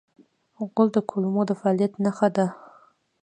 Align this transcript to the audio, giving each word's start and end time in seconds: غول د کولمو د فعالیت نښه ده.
غول 0.73 0.87
د 0.93 0.97
کولمو 1.09 1.41
د 1.49 1.51
فعالیت 1.59 1.93
نښه 2.03 2.27
ده. 2.35 2.45